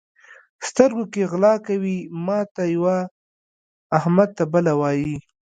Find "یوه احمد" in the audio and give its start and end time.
2.75-4.29